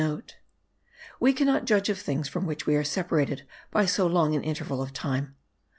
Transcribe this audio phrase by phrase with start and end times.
[1.19, 4.81] We cannot judge of things from which we are separated by so long an interval
[4.81, 5.35] of time.